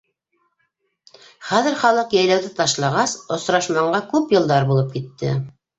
Хәҙер 1.51 1.77
халыҡ 1.83 2.17
йәйләүҙе 2.17 2.51
ташлағас, 2.61 3.17
осрашмағанға 3.39 4.05
күп 4.17 4.39
йылдар 4.39 4.71
булып 4.73 4.95
китте. 4.99 5.39